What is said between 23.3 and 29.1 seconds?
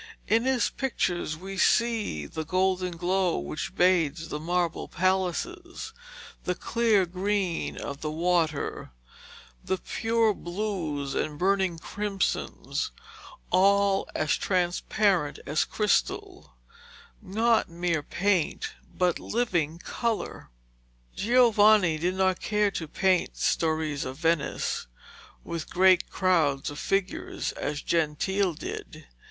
stories of Venice, with great crowds of figures, as Gentile did.